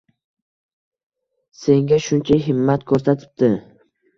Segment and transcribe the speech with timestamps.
[1.65, 3.53] Senga shuncha himmat koʻrsatibdi